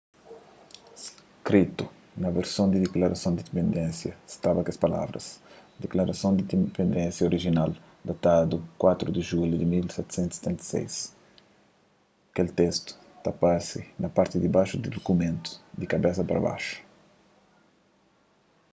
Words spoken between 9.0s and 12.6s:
di julhu di 1776 kel